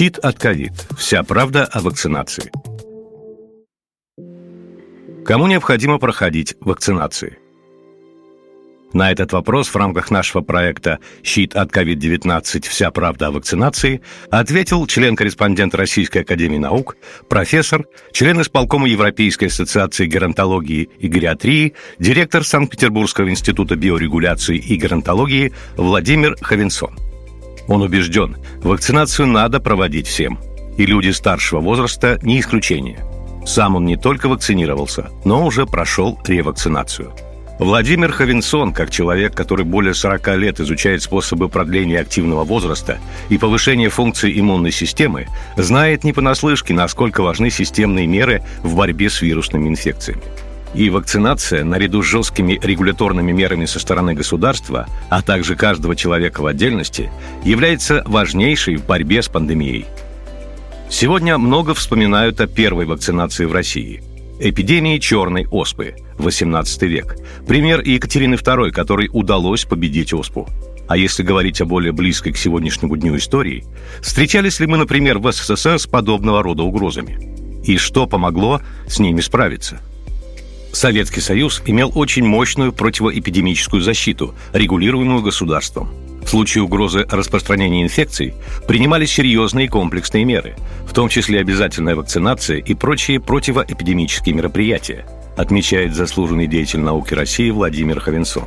[0.00, 0.72] Щит от ковид.
[0.96, 2.50] Вся правда о вакцинации.
[5.26, 7.36] Кому необходимо проходить вакцинации?
[8.94, 12.66] На этот вопрос в рамках нашего проекта «Щит от COVID-19.
[12.66, 14.00] Вся правда о вакцинации»
[14.30, 16.96] ответил член-корреспондент Российской Академии Наук,
[17.28, 26.36] профессор, член исполкома Европейской ассоциации геронтологии и гериатрии, директор Санкт-Петербургского института биорегуляции и геронтологии Владимир
[26.40, 27.09] Ховенсон.
[27.70, 30.38] Он убежден, вакцинацию надо проводить всем.
[30.76, 32.98] И люди старшего возраста не исключение.
[33.46, 37.14] Сам он не только вакцинировался, но уже прошел ревакцинацию–
[37.60, 43.90] Владимир Ховенсон, как человек, который более 40 лет изучает способы продления активного возраста и повышения
[43.90, 45.26] функций иммунной системы,
[45.58, 50.22] знает не понаслышке, насколько важны системные меры в борьбе с вирусными инфекциями.
[50.74, 56.46] И вакцинация, наряду с жесткими регуляторными мерами со стороны государства, а также каждого человека в
[56.46, 57.10] отдельности,
[57.44, 59.86] является важнейшей в борьбе с пандемией.
[60.88, 64.02] Сегодня много вспоминают о первой вакцинации в России–
[64.40, 67.16] эпидемии черной оспы, 18 век.
[67.46, 70.48] Пример Екатерины II, которой удалось победить оспу.
[70.88, 73.64] А если говорить о более близкой к сегодняшнему дню истории,
[74.02, 77.62] встречались ли мы, например, в СССР с подобного рода угрозами?
[77.64, 79.80] И что помогло с ними справиться?
[80.72, 85.90] Советский Союз имел очень мощную противоэпидемическую защиту, регулируемую государством–
[86.24, 88.34] в случае угрозы распространения инфекций
[88.68, 90.54] принимались серьезные комплексные меры,
[90.86, 98.00] в том числе обязательная вакцинация и прочие противоэпидемические мероприятия, отмечает заслуженный деятель науки России Владимир
[98.00, 98.44] Ховенсон.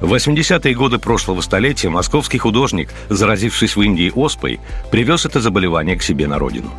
[0.00, 4.58] В 80-е годы прошлого столетия московский художник, заразившись в Индии оспой,
[4.90, 6.70] привез это заболевание к себе на родину.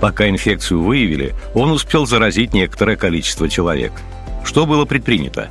[0.00, 3.92] Пока инфекцию выявили, он успел заразить некоторое количество человек.
[4.44, 5.50] Что было предпринято?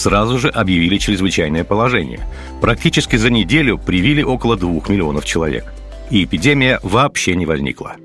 [0.00, 2.26] сразу же объявили чрезвычайное положение.
[2.60, 5.72] Практически за неделю привили около двух миллионов человек.
[6.10, 7.96] И эпидемия вообще не возникла.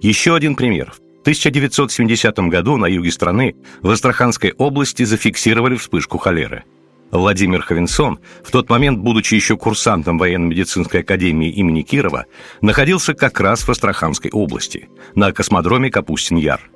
[0.00, 0.92] Еще один пример.
[0.92, 6.64] В 1970 году на юге страны в Астраханской области зафиксировали вспышку холеры.
[7.12, 12.24] Владимир Ховенсон, в тот момент, будучи еще курсантом военно-медицинской академии имени Кирова,
[12.62, 16.60] находился как раз в Астраханской области, на космодроме Капустин-Яр–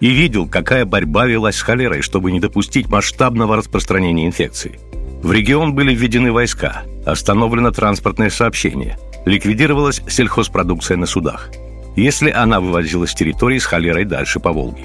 [0.00, 4.78] и видел, какая борьба велась с холерой, чтобы не допустить масштабного распространения инфекции.
[5.22, 11.50] В регион были введены войска, остановлено транспортное сообщение, ликвидировалась сельхозпродукция на судах,
[11.96, 14.84] если она вывозилась с территории с холерой дальше по Волге.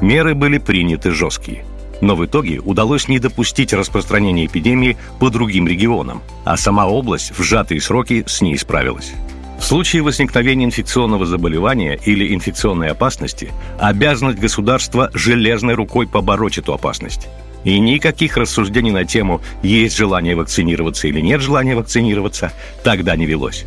[0.00, 1.64] Меры были приняты жесткие.
[2.00, 7.42] Но в итоге удалось не допустить распространения эпидемии по другим регионам, а сама область в
[7.44, 9.12] сжатые сроки с ней справилась.
[9.62, 17.28] В случае возникновения инфекционного заболевания или инфекционной опасности обязанность государства железной рукой побороть эту опасность.
[17.62, 22.52] И никаких рассуждений на тему «есть желание вакцинироваться или нет желания вакцинироваться»
[22.82, 23.64] тогда не велось.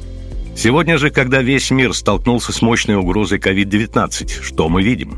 [0.54, 5.18] Сегодня же, когда весь мир столкнулся с мощной угрозой COVID-19, что мы видим?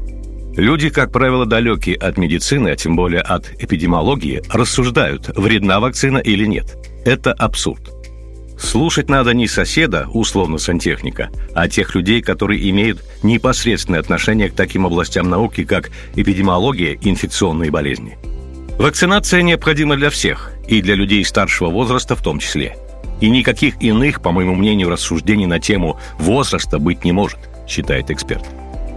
[0.55, 6.45] Люди, как правило, далекие от медицины, а тем более от эпидемиологии, рассуждают, вредна вакцина или
[6.45, 6.77] нет.
[7.03, 7.96] Это абсурд.
[8.57, 14.85] Слушать надо не соседа, условно сантехника, а тех людей, которые имеют непосредственное отношение к таким
[14.85, 18.17] областям науки, как эпидемиология и инфекционные болезни.
[18.79, 22.77] Вакцинация необходима для всех, и для людей старшего возраста в том числе.
[23.21, 28.45] И никаких иных, по моему мнению, рассуждений на тему возраста быть не может, считает эксперт.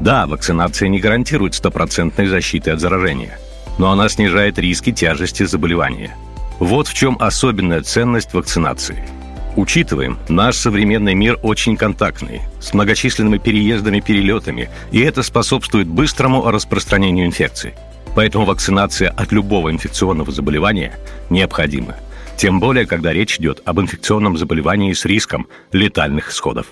[0.01, 3.39] Да, вакцинация не гарантирует стопроцентной защиты от заражения,
[3.79, 6.17] но она снижает риски тяжести заболевания.
[6.59, 9.07] Вот в чем особенная ценность вакцинации–
[9.57, 17.27] Учитываем, наш современный мир очень контактный, с многочисленными переездами, перелетами, и это способствует быстрому распространению
[17.27, 17.75] инфекции.
[18.15, 20.97] Поэтому вакцинация от любого инфекционного заболевания
[21.31, 21.97] необходима.
[22.37, 26.67] Тем более, когда речь идет об инфекционном заболевании с риском летальных исходов.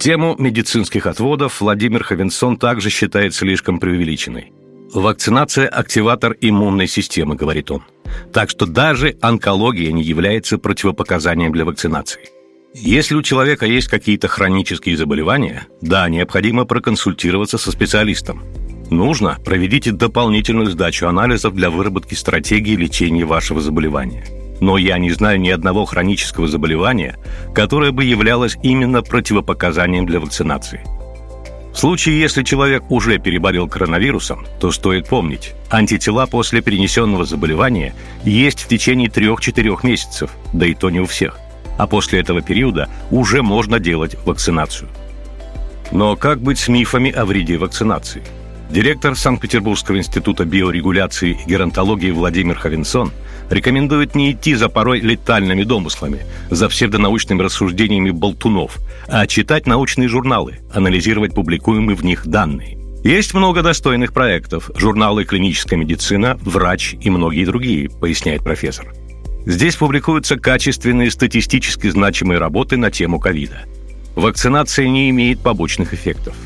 [0.00, 4.52] Тему медицинских отводов Владимир Ховенсон также считает слишком преувеличенной.
[4.92, 7.82] Вакцинация– активатор иммунной системы, говорит он.
[8.32, 12.28] Так что даже онкология не является противопоказанием для вакцинации.
[12.74, 18.42] Если у человека есть какие-то хронические заболевания, да, необходимо проконсультироваться со специалистом.
[18.90, 24.26] Нужно, проведите дополнительную сдачу анализов для выработки стратегии лечения вашего заболевания.
[24.60, 27.16] Но я не знаю ни одного хронического заболевания,
[27.54, 30.80] которое бы являлось именно противопоказанием для вакцинации–
[31.72, 37.94] в случае, если человек уже переболел коронавирусом, то стоит помнить, антитела после перенесенного заболевания
[38.24, 41.38] есть в течение 3-4 месяцев, да и то не у всех.
[41.78, 44.90] А после этого периода уже можно делать вакцинацию.
[45.92, 48.22] Но как быть с мифами о вреде вакцинации?
[48.70, 53.10] Директор Санкт-Петербургского института биорегуляции и геронтологии Владимир Хавинсон
[53.50, 56.20] рекомендует не идти за порой летальными домыслами,
[56.50, 58.78] за псевдонаучными рассуждениями болтунов,
[59.08, 62.78] а читать научные журналы, анализировать публикуемые в них данные.
[63.02, 68.94] Есть много достойных проектов, журналы «Клиническая медицина», «Врач» и многие другие, поясняет профессор.
[69.46, 73.64] Здесь публикуются качественные статистически значимые работы на тему ковида.
[74.14, 76.36] Вакцинация не имеет побочных эффектов.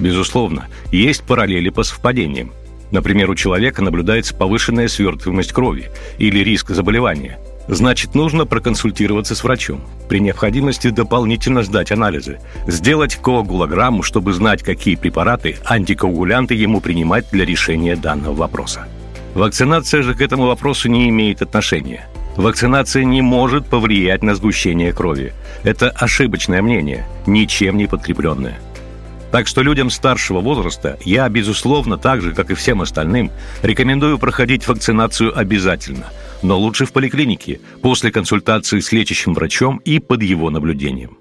[0.00, 2.52] Безусловно, есть параллели по совпадениям.
[2.90, 7.38] Например, у человека наблюдается повышенная свертываемость крови или риск заболевания–
[7.70, 9.80] Значит, нужно проконсультироваться с врачом.
[10.08, 12.40] При необходимости дополнительно сдать анализы.
[12.66, 18.88] Сделать коагулограмму, чтобы знать, какие препараты, антикоагулянты ему принимать для решения данного вопроса.
[19.34, 22.08] Вакцинация же к этому вопросу не имеет отношения.
[22.36, 25.32] Вакцинация не может повлиять на сгущение крови.
[25.62, 28.58] Это ошибочное мнение, ничем не подкрепленное.
[29.32, 33.30] Так что людям старшего возраста я, безусловно, так же, как и всем остальным,
[33.62, 36.06] рекомендую проходить вакцинацию обязательно–
[36.42, 41.18] но лучше в поликлинике, после консультации с лечащим врачом и под его наблюдением.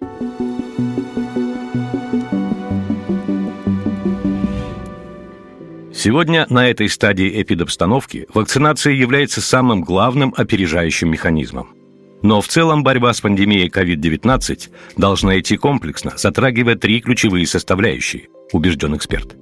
[5.93, 11.78] Сегодня на этой стадии эпидобстановки вакцинация является самым главным опережающим механизмом.
[12.21, 18.95] Но в целом борьба с пандемией COVID-19 должна идти комплексно, затрагивая три ключевые составляющие, убежден
[18.95, 19.35] эксперт.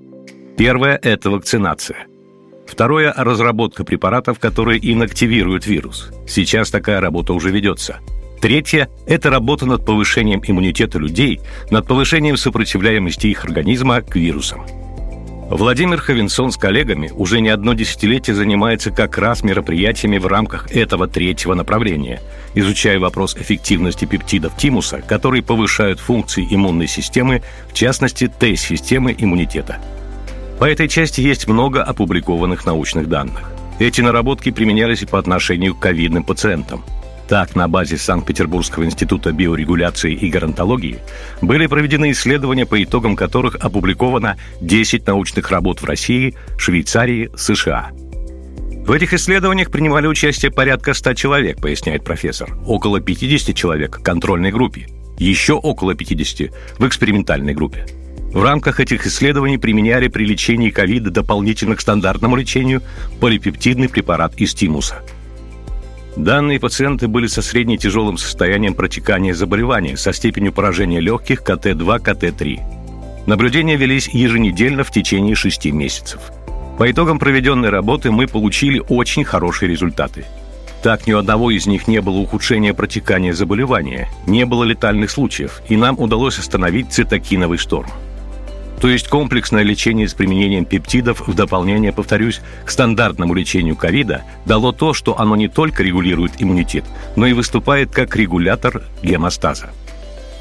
[0.57, 2.07] Первое– это вакцинация–
[2.68, 6.12] Второе– разработка препаратов, которые инактивируют вирус.
[6.27, 8.00] Сейчас такая работа уже ведется.
[8.41, 11.39] Третье– это работа над повышением иммунитета людей,
[11.71, 14.65] над повышением сопротивляемости их организма к вирусам.
[15.50, 21.08] Владимир Хавинсон с коллегами уже не одно десятилетие занимается как раз мероприятиями в рамках этого
[21.08, 22.22] третьего направления,
[22.54, 29.78] изучая вопрос эффективности пептидов тимуса, которые повышают функции иммунной системы, в частности, Т-системы иммунитета–
[30.60, 33.52] по этой части есть много опубликованных научных данных.
[33.80, 36.84] Эти наработки применялись и по отношению к ковидным пациентам.
[37.27, 41.00] Так, на базе Санкт-Петербургского института биорегуляции и гарантологии
[41.41, 47.91] были проведены исследования, по итогам которых опубликовано 10 научных работ в России, Швейцарии, США.
[48.88, 52.57] В этих исследованиях принимали участие порядка 100 человек, поясняет профессор.
[52.65, 54.88] Около 50 человек в контрольной группе,
[55.18, 57.85] еще около 50 в экспериментальной группе.
[58.31, 62.81] В рамках этих исследований применяли при лечении ковида дополнительно к стандартному лечению
[63.19, 65.03] полипептидный препарат из тимуса.
[66.18, 73.28] Данные пациенты были со средне-тяжелым состоянием протекания заболевания со степенью поражения легких КТ-2, КТ-3.
[73.28, 76.19] Наблюдения велись еженедельно в течение шести месяцев.
[76.80, 80.25] По итогам проведенной работы мы получили очень хорошие результаты.
[80.81, 85.62] Так, ни у одного из них не было ухудшения протекания заболевания, не было летальных случаев,
[85.70, 87.90] и нам удалось остановить цитокиновый шторм–
[88.79, 94.71] то есть комплексное лечение с применением пептидов в дополнение, повторюсь, к стандартному лечению ковида дало
[94.71, 96.85] то, что оно не только регулирует иммунитет,
[97.15, 99.71] но и выступает как регулятор гемостаза.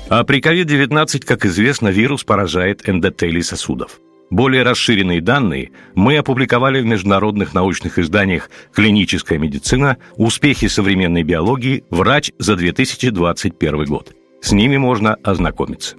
[0.08, 4.00] А при COVID-19, как известно, вирус поражает эндотелий сосудов.
[4.30, 9.98] Более расширенные данные мы опубликовали в международных научных изданиях «Клиническая медицина.
[10.16, 11.84] Успехи современной биологии.
[11.90, 14.14] Врач за 2021 год».
[14.40, 15.96] С ними можно ознакомиться.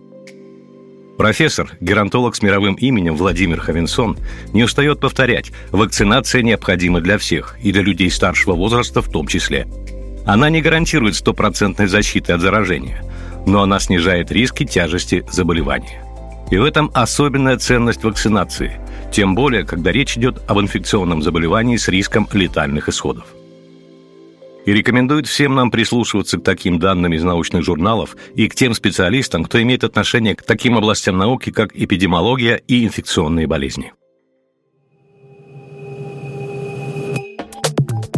[1.17, 4.17] Профессор, геронтолог с мировым именем Владимир Хавинсон
[4.53, 9.67] не устает повторять, вакцинация необходима для всех, и для людей старшего возраста в том числе.
[10.27, 13.03] Она не гарантирует стопроцентной защиты от заражения,
[13.47, 16.03] но она снижает риски тяжести заболевания.
[16.51, 18.79] И в этом особенная ценность вакцинации,
[19.11, 23.25] тем более, когда речь идет об инфекционном заболевании с риском летальных исходов
[24.67, 29.45] и рекомендует всем нам прислушиваться к таким данным из научных журналов и к тем специалистам,
[29.45, 33.93] кто имеет отношение к таким областям науки, как эпидемиология и инфекционные болезни.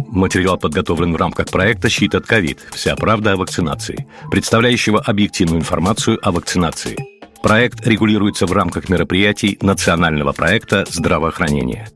[0.08, 2.66] Материал подготовлен в рамках проекта «Щит от ковид.
[2.72, 6.96] Вся правда о вакцинации», представляющего объективную информацию о вакцинации.
[7.44, 11.88] Проект регулируется в рамках мероприятий национального проекта здравоохранения.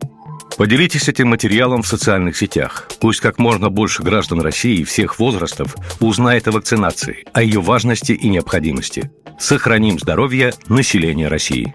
[0.57, 2.89] Поделитесь этим материалом в социальных сетях.
[3.01, 8.29] Пусть как можно больше граждан России всех возрастов узнает о вакцинации, о ее важности и
[8.29, 9.11] необходимости.
[9.39, 11.75] Сохраним здоровье населения России.